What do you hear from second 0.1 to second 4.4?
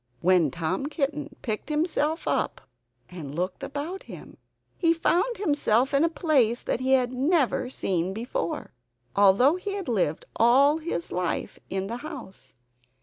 When Tom Kitten picked himself up and looked about him,